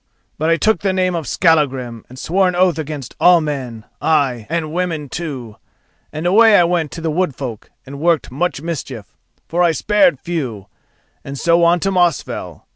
"'But 0.39 0.49
I 0.49 0.57
took 0.57 0.79
the 0.79 0.93
name 0.93 1.13
of 1.13 1.27
Skallagrim 1.27 2.05
and 2.09 2.17
swore 2.17 2.47
an 2.47 2.55
oath 2.55 2.79
against 2.79 3.13
all 3.19 3.39
men, 3.39 3.85
ay, 4.01 4.47
and 4.49 4.73
women 4.73 5.09
too, 5.09 5.57
and 6.11 6.25
away 6.25 6.57
I 6.57 6.63
went 6.63 6.89
to 6.93 7.01
the 7.01 7.11
wood 7.11 7.35
folk 7.35 7.69
and 7.85 7.99
worked 7.99 8.31
much 8.31 8.63
mischief, 8.63 9.15
for 9.47 9.61
I 9.61 9.73
spared 9.73 10.19
few, 10.19 10.65
and 11.23 11.37
so 11.37 11.63
on 11.63 11.79
to 11.81 11.91
Mosfell. 11.91 12.63